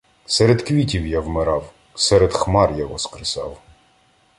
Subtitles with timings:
[0.25, 3.61] Серед квітів я вмирав, Серед хмар я воскресав.